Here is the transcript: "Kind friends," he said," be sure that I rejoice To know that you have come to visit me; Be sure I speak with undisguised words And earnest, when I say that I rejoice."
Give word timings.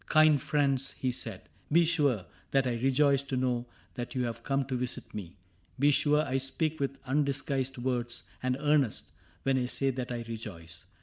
"Kind 0.09 0.41
friends," 0.41 0.93
he 0.99 1.11
said," 1.11 1.41
be 1.71 1.85
sure 1.85 2.25
that 2.49 2.65
I 2.65 2.71
rejoice 2.73 3.21
To 3.21 3.37
know 3.37 3.67
that 3.93 4.15
you 4.15 4.23
have 4.23 4.41
come 4.41 4.65
to 4.65 4.75
visit 4.75 5.13
me; 5.13 5.35
Be 5.77 5.91
sure 5.91 6.23
I 6.23 6.37
speak 6.37 6.79
with 6.79 6.97
undisguised 7.05 7.77
words 7.77 8.23
And 8.41 8.57
earnest, 8.59 9.11
when 9.43 9.59
I 9.59 9.67
say 9.67 9.91
that 9.91 10.11
I 10.11 10.25
rejoice." 10.27 10.85